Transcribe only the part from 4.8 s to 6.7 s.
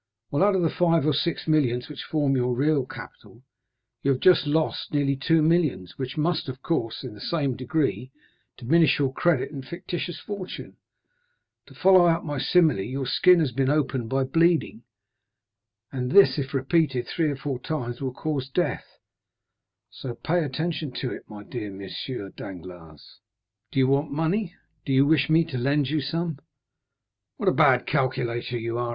nearly two millions, which must, of